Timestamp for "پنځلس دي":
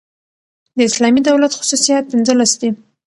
2.13-2.69